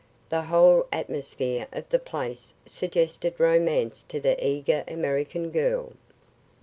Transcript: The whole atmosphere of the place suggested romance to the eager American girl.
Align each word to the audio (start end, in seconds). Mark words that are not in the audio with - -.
The 0.29 0.41
whole 0.41 0.87
atmosphere 0.91 1.67
of 1.71 1.87
the 1.89 1.99
place 1.99 2.55
suggested 2.65 3.39
romance 3.39 4.03
to 4.09 4.19
the 4.19 4.35
eager 4.43 4.83
American 4.87 5.51
girl. 5.51 5.93